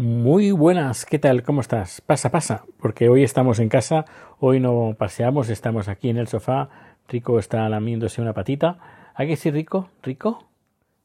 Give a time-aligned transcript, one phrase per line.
[0.00, 1.42] Muy buenas, ¿qué tal?
[1.42, 2.00] ¿Cómo estás?
[2.00, 4.06] Pasa, pasa, porque hoy estamos en casa,
[4.38, 6.70] hoy no paseamos, estamos aquí en el sofá.
[7.06, 8.78] Rico está lamiéndose una patita.
[9.14, 9.90] ¿A qué sí, Rico?
[10.02, 10.42] ¿Rico?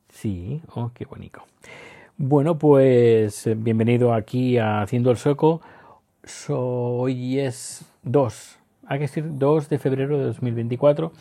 [0.08, 1.42] Sí, oh, qué bonito.
[2.16, 5.59] Bueno, pues eh, bienvenido aquí a Haciendo el Sueco.
[6.47, 11.12] Hoy es 2, hay que decir 2 de febrero de 2024.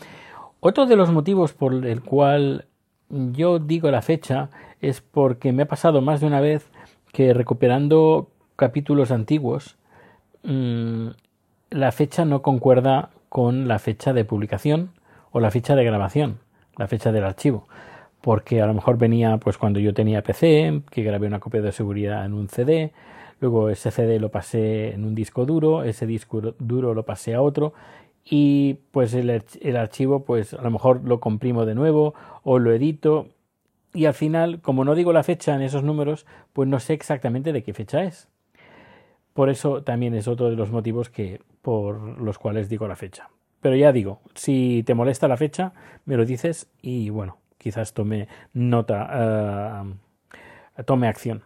[0.60, 2.66] Otro de los motivos por el cual
[3.08, 4.48] yo digo la fecha
[4.80, 6.70] es porque me ha pasado más de una vez
[7.14, 9.76] que recuperando capítulos antiguos,
[10.42, 11.10] mmm,
[11.70, 14.90] la fecha no concuerda con la fecha de publicación
[15.30, 16.40] o la fecha de grabación,
[16.76, 17.68] la fecha del archivo.
[18.20, 21.70] Porque a lo mejor venía pues cuando yo tenía PC, que grabé una copia de
[21.70, 22.92] seguridad en un CD,
[23.40, 27.42] luego ese CD lo pasé en un disco duro, ese disco duro lo pasé a
[27.42, 27.74] otro
[28.24, 32.72] y pues el, el archivo pues a lo mejor lo comprimo de nuevo o lo
[32.72, 33.28] edito
[33.94, 37.52] y al final, como no digo la fecha en esos números, pues no sé exactamente
[37.52, 38.28] de qué fecha es.
[39.32, 43.30] Por eso también es otro de los motivos que por los cuales digo la fecha.
[43.60, 45.72] Pero ya digo, si te molesta la fecha,
[46.04, 49.84] me lo dices y bueno, quizás tome nota,
[50.76, 51.42] uh, tome acción.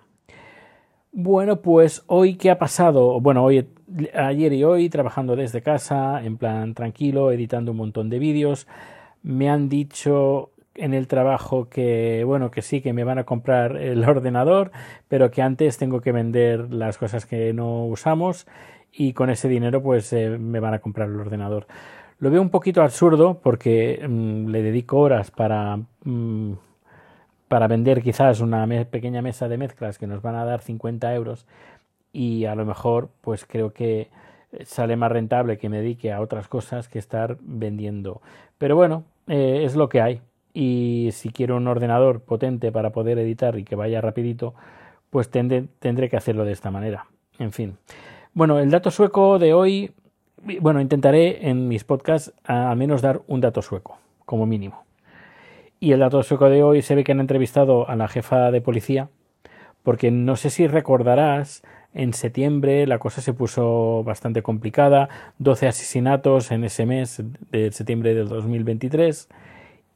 [1.13, 3.21] Bueno, pues hoy qué ha pasado?
[3.21, 3.69] Bueno, hoy
[4.15, 8.67] ayer y hoy trabajando desde casa, en plan tranquilo, editando un montón de vídeos.
[9.23, 13.77] Me han dicho en el trabajo que, bueno, que sí, que me van a comprar
[13.77, 14.71] el ordenador,
[15.09, 18.47] pero que antes tengo que vender las cosas que no usamos
[18.93, 21.67] y con ese dinero pues eh, me van a comprar el ordenador.
[22.21, 26.53] Lo veo un poquito absurdo porque mmm, le dedico horas para, mmm,
[27.49, 31.47] para vender quizás una pequeña mesa de mezclas que nos van a dar 50 euros
[32.13, 34.09] y a lo mejor pues creo que
[34.65, 38.23] sale más rentable que me dedique a otras cosas que estar vendiendo.
[38.57, 40.23] Pero bueno, eh, es lo que hay
[40.61, 44.55] y si quiero un ordenador potente para poder editar y que vaya rapidito,
[45.09, 47.07] pues tendré, que hacerlo de esta manera.
[47.39, 47.77] En fin.
[48.35, 49.93] Bueno, el dato sueco de hoy,
[50.61, 54.83] bueno, intentaré en mis podcasts al menos dar un dato sueco, como mínimo.
[55.79, 58.61] Y el dato sueco de hoy se ve que han entrevistado a la jefa de
[58.61, 59.11] policía,
[59.85, 61.63] porque no sé si recordarás,
[61.95, 67.23] en septiembre la cosa se puso bastante complicada, 12 asesinatos en ese mes
[67.53, 69.29] de septiembre del 2023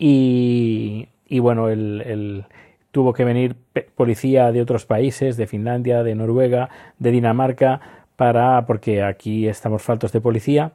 [0.05, 2.45] y, y bueno, el, el,
[2.91, 3.55] tuvo que venir
[3.95, 7.81] policía de otros países, de Finlandia, de Noruega, de Dinamarca,
[8.17, 10.73] para, porque aquí estamos faltos de policía.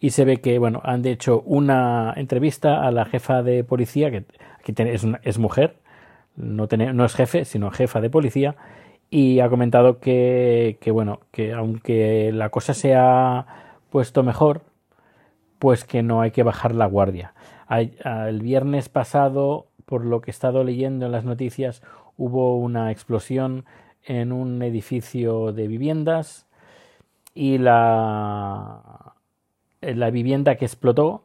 [0.00, 4.24] Y se ve que, bueno, han hecho una entrevista a la jefa de policía, que
[4.58, 5.76] aquí es, es mujer,
[6.34, 6.64] no,
[7.04, 8.56] es jefe, sino jefa de policía,
[9.08, 13.46] y ha comentado que, bueno, que aunque la cosa se ha
[13.90, 14.62] puesto mejor,
[15.60, 17.34] pues que no hay que bajar la guardia.
[17.80, 21.82] El viernes pasado, por lo que he estado leyendo en las noticias,
[22.16, 23.64] hubo una explosión
[24.04, 26.46] en un edificio de viviendas
[27.34, 29.14] y la,
[29.80, 31.24] la vivienda que explotó,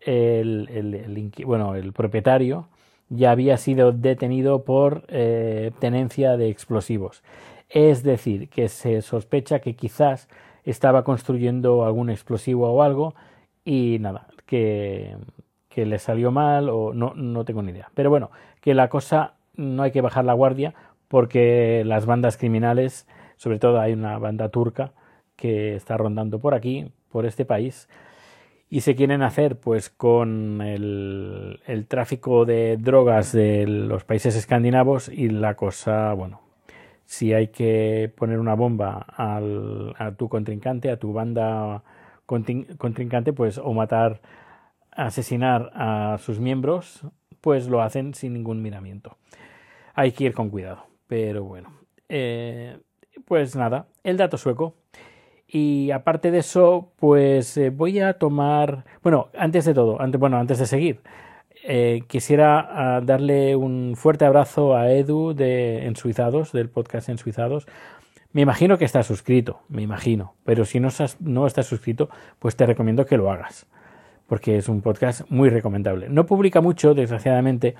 [0.00, 2.66] el, bueno, el propietario
[3.08, 7.22] ya había sido detenido por eh, tenencia de explosivos.
[7.68, 10.28] Es decir, que se sospecha que quizás
[10.64, 13.14] estaba construyendo algún explosivo o algo
[13.64, 15.16] y nada, que,
[15.72, 17.88] que le salió mal o no, no tengo ni idea.
[17.94, 20.74] Pero bueno, que la cosa no hay que bajar la guardia
[21.08, 23.06] porque las bandas criminales,
[23.36, 24.92] sobre todo hay una banda turca
[25.36, 27.88] que está rondando por aquí, por este país,
[28.70, 35.08] y se quieren hacer pues con el, el tráfico de drogas de los países escandinavos
[35.08, 36.40] y la cosa, bueno,
[37.04, 41.82] si hay que poner una bomba al, a tu contrincante, a tu banda
[42.24, 44.20] contrincante, pues o matar
[44.92, 47.02] asesinar a sus miembros,
[47.40, 49.16] pues lo hacen sin ningún miramiento.
[49.94, 51.72] Hay que ir con cuidado, pero bueno.
[52.08, 52.78] Eh,
[53.26, 54.74] pues nada, el dato sueco.
[55.46, 58.84] Y aparte de eso, pues eh, voy a tomar.
[59.02, 61.00] Bueno, antes de todo, antes, bueno, antes de seguir,
[61.64, 67.66] eh, quisiera uh, darle un fuerte abrazo a Edu de Ensuizados, del podcast Ensuizados.
[68.32, 70.88] Me imagino que está suscrito, me imagino, pero si no,
[71.20, 72.08] no estás suscrito,
[72.38, 73.66] pues te recomiendo que lo hagas
[74.32, 76.08] porque es un podcast muy recomendable.
[76.08, 77.74] No publica mucho, desgraciadamente.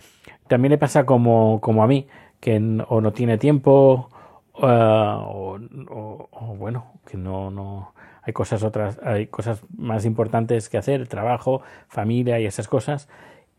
[0.48, 2.06] También le pasa como, como a mí,
[2.40, 2.56] que
[2.88, 4.10] o no tiene tiempo
[4.56, 5.58] uh, o,
[5.88, 11.08] o, o, bueno, que no, no hay cosas otras, hay cosas más importantes que hacer,
[11.08, 13.08] trabajo, familia y esas cosas.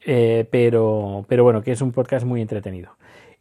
[0.06, 2.92] Eh, pero, pero bueno, que es un podcast muy entretenido.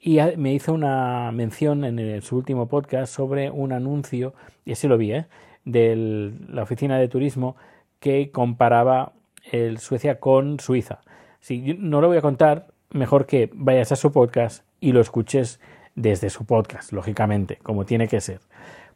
[0.00, 4.32] Y me hizo una mención en el, su último podcast sobre un anuncio,
[4.64, 5.26] y ese lo vi, ¿eh?
[5.66, 7.54] de la oficina de turismo
[8.00, 9.12] que comparaba
[9.50, 11.00] el Suecia con Suiza.
[11.40, 15.60] Si no lo voy a contar, mejor que vayas a su podcast y lo escuches
[15.94, 18.40] desde su podcast, lógicamente, como tiene que ser.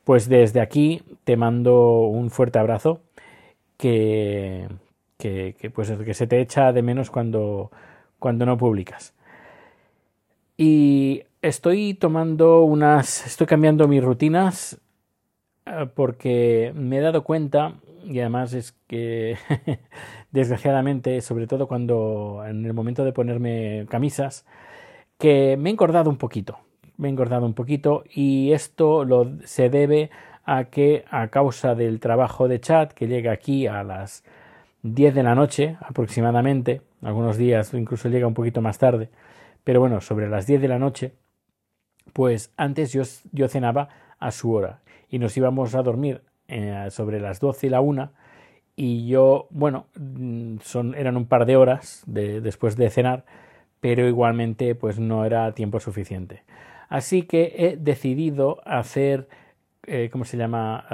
[0.05, 3.01] Pues desde aquí te mando un fuerte abrazo
[3.77, 4.69] que,
[5.19, 7.71] que, pues, que se te echa de menos cuando,
[8.19, 9.15] cuando no publicas.
[10.57, 14.79] Y estoy tomando unas, estoy cambiando mis rutinas
[15.67, 17.75] eh, porque me he dado cuenta
[18.07, 19.37] y además es que
[20.31, 24.47] desgraciadamente, sobre todo cuando en el momento de ponerme camisas,
[25.19, 26.59] que me he engordado un poquito,
[26.97, 30.11] me he engordado un poquito y esto lo, se debe
[30.45, 34.25] a que a causa del trabajo de chat que llega aquí a las
[34.83, 39.11] 10 de la noche aproximadamente, algunos días incluso llega un poquito más tarde,
[39.65, 41.15] pero bueno, sobre las 10 de la noche,
[42.13, 43.89] pues antes yo, yo cenaba
[44.19, 48.11] a su hora y nos íbamos a dormir eh, sobre las 12 y la 1
[48.77, 53.25] y yo, bueno, mm, son, eran un par de horas de, después de cenar,
[53.81, 56.45] pero igualmente pues no era tiempo suficiente.
[56.89, 59.29] Así que he decidido hacer,
[59.87, 60.85] eh, ¿cómo se llama?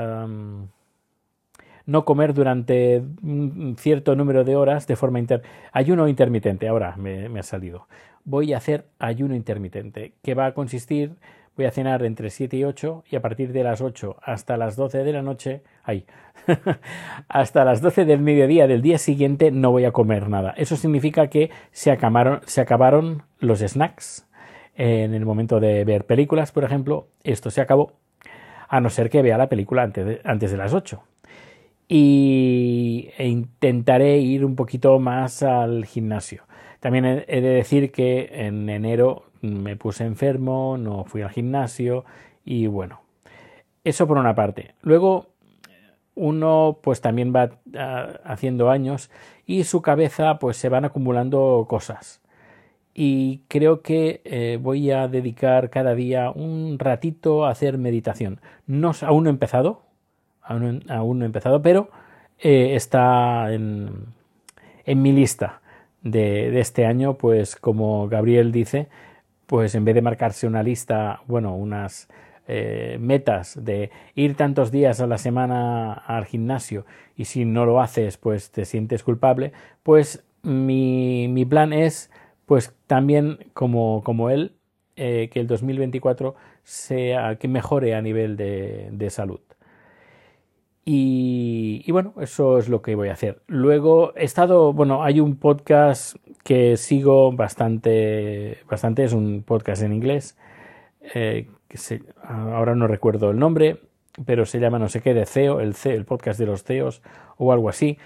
[1.85, 6.69] no comer durante un cierto número de horas de forma inter ayuno intermitente.
[6.69, 7.89] Ahora me ha salido.
[8.25, 11.17] Voy a hacer ayuno intermitente, que va a consistir
[11.57, 14.77] voy a cenar entre 7 y 8 y a partir de las 8 hasta las
[14.77, 16.07] 12 de la noche, ay,
[17.29, 20.55] hasta las 12 del mediodía del día siguiente no voy a comer nada.
[20.57, 24.29] Eso significa que se acabaron, los snacks
[24.75, 27.93] en el momento de ver películas, por ejemplo, esto se acabó,
[28.69, 31.03] a no ser que vea la película antes de, antes de las 8.
[31.89, 36.45] Y e intentaré ir un poquito más al gimnasio.
[36.81, 42.05] También he de decir que en enero me puse enfermo, no fui al gimnasio
[42.45, 43.03] y bueno,
[43.85, 44.75] eso por una parte.
[44.83, 45.27] Luego
[46.15, 49.11] uno pues también va ah, haciendo años
[49.47, 52.21] y su cabeza pues se van acumulando cosas.
[52.95, 58.41] Y creo que eh, voy a dedicar cada día un ratito a hacer meditación.
[58.67, 59.83] No, aún no he empezado,
[60.43, 61.91] aún, no he empezado, pero
[62.39, 64.07] eh, está en,
[64.85, 65.63] en mi lista
[66.03, 68.89] de, de, este año, pues como Gabriel dice,
[69.53, 72.09] pues en vez de marcarse una lista, bueno, unas
[72.49, 77.79] eh, metas de ir tantos días a la semana al gimnasio y si no lo
[77.83, 79.53] haces, pues te sientes culpable,
[79.83, 82.11] pues mi, mi plan es,
[82.47, 84.57] pues también como, como él,
[84.97, 86.35] eh, que el 2024
[86.65, 89.41] sea, que mejore a nivel de, de salud.
[90.85, 93.41] Y, y, bueno, eso es lo que voy a hacer.
[93.47, 99.93] Luego he estado, bueno, hay un podcast que sigo bastante, bastante, es un podcast en
[99.93, 100.37] inglés,
[101.15, 103.81] eh, que ahora no recuerdo el nombre,
[104.27, 107.03] pero se llama no sé qué de CEO, el, CEO, el podcast de los CEOs
[107.39, 107.99] o algo así.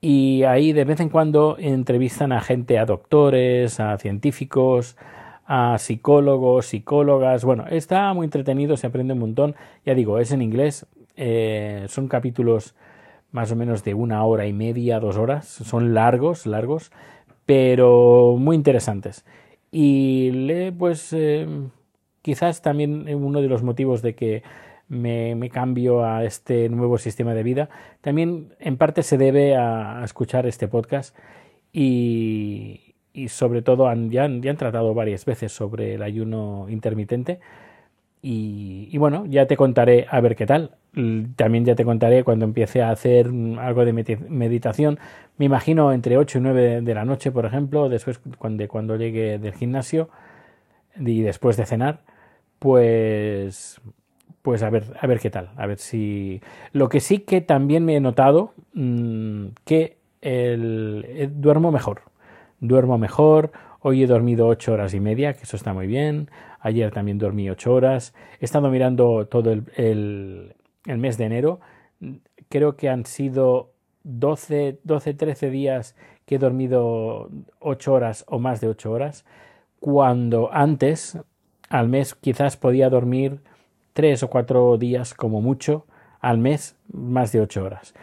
[0.00, 4.96] Y ahí de vez en cuando entrevistan a gente, a doctores, a científicos,
[5.46, 7.44] a psicólogos, psicólogas.
[7.44, 9.54] Bueno, está muy entretenido, se aprende un montón.
[9.84, 12.74] Ya digo, es en inglés, eh, son capítulos
[13.30, 15.46] más o menos de una hora y media, dos horas.
[15.46, 16.92] Son largos, largos,
[17.46, 19.24] pero muy interesantes.
[19.70, 21.46] Y le, pues, eh,
[22.22, 24.42] quizás también uno de los motivos de que
[24.88, 27.68] me, me, cambio a este nuevo sistema de vida,
[28.00, 31.16] también en parte se debe a, escuchar este podcast
[31.72, 36.66] y, y sobre todo han, ya, han, ya han tratado varias veces sobre el ayuno
[36.68, 37.40] intermitente
[38.26, 40.70] y, bueno, ya te contaré a ver qué tal.
[41.36, 43.26] También ya te contaré cuando empiece a hacer
[43.58, 44.98] algo de meditación.
[45.36, 49.38] Me imagino entre 8 y 9 de la noche, por ejemplo, después cuando, cuando llegue
[49.38, 50.08] del gimnasio
[50.98, 52.00] y después de cenar,
[52.60, 53.78] pues
[54.40, 56.40] pues a ver, a ver qué tal, a ver si
[56.72, 62.02] lo que sí que también me he notado mmm, que el, eh, duermo mejor,
[62.60, 63.52] duermo mejor.
[63.80, 66.30] Hoy he dormido ocho horas y media, que eso está muy bien.
[66.64, 68.14] Ayer también dormí ocho horas.
[68.40, 70.54] He estado mirando todo el, el,
[70.86, 71.60] el mes de enero.
[72.48, 75.94] Creo que han sido 12, 12, 13 días
[76.24, 77.28] que he dormido
[77.60, 79.26] ocho horas o más de ocho horas,
[79.78, 81.18] cuando antes,
[81.68, 83.40] al mes, quizás podía dormir
[83.92, 85.84] tres o cuatro días como mucho,
[86.20, 87.94] al mes, más de ocho horas.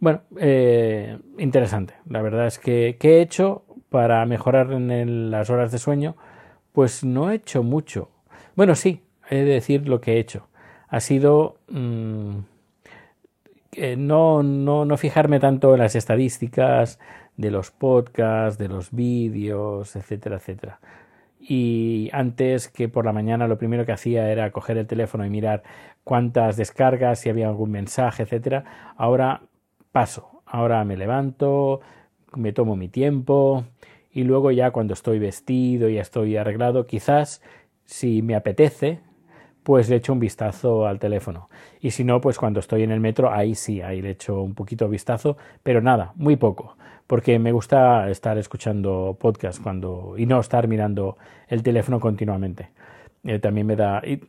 [0.00, 1.94] Bueno, eh, interesante.
[2.06, 6.16] La verdad es que, ¿qué he hecho para mejorar en el, las horas de sueño?
[6.76, 8.10] Pues no he hecho mucho.
[8.54, 10.46] Bueno, sí, he de decir lo que he hecho.
[10.88, 12.40] Ha sido mmm,
[13.96, 16.98] no, no, no fijarme tanto en las estadísticas
[17.38, 20.80] de los podcasts, de los vídeos, etcétera, etcétera.
[21.40, 25.30] Y antes que por la mañana lo primero que hacía era coger el teléfono y
[25.30, 25.62] mirar
[26.04, 28.92] cuántas descargas, si había algún mensaje, etcétera.
[28.98, 29.40] Ahora
[29.92, 30.42] paso.
[30.44, 31.80] Ahora me levanto,
[32.34, 33.64] me tomo mi tiempo,
[34.16, 37.42] y luego ya cuando estoy vestido, ya estoy arreglado, quizás
[37.84, 39.00] si me apetece,
[39.62, 41.50] pues le echo un vistazo al teléfono.
[41.82, 44.54] Y si no, pues cuando estoy en el metro, ahí sí, ahí le echo un
[44.54, 50.40] poquito vistazo, pero nada, muy poco, porque me gusta estar escuchando podcast cuando y no
[50.40, 52.70] estar mirando el teléfono continuamente.
[53.22, 54.22] Eh, también me da y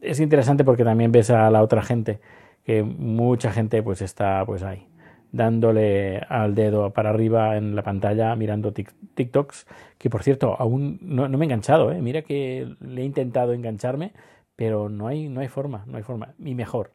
[0.00, 2.18] es interesante porque también ves a la otra gente
[2.64, 4.86] que mucha gente pues está pues ahí
[5.34, 9.66] dándole al dedo para arriba en la pantalla mirando TikToks,
[9.98, 12.00] que por cierto aún no, me he enganchado, ¿eh?
[12.00, 14.12] mira que le he intentado engancharme,
[14.54, 16.92] pero no hay, no hay forma, no hay forma, y mejor,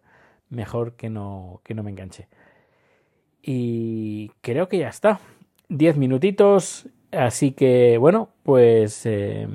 [0.50, 2.28] mejor que no, que no me enganche.
[3.42, 5.20] Y creo que ya está,
[5.68, 9.50] diez minutitos, así que bueno, pues eh,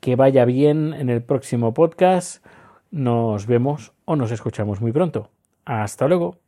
[0.00, 2.44] que vaya bien en el próximo podcast,
[2.90, 5.30] nos vemos o nos escuchamos muy pronto.
[5.64, 6.41] Hasta luego.